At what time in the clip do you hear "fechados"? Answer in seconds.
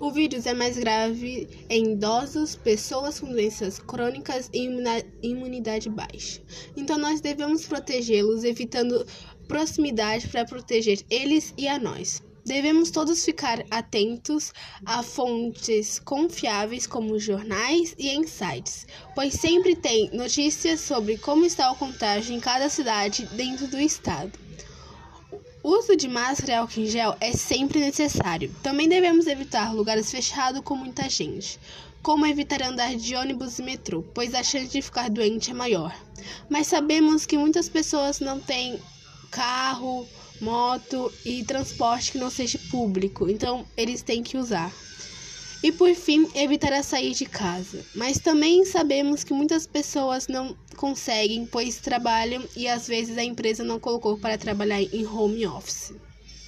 30.10-30.60